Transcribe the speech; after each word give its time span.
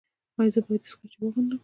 ایا 0.37 0.51
زه 0.53 0.59
باید 0.65 0.81
دستکشې 0.83 1.17
واغوندم؟ 1.19 1.59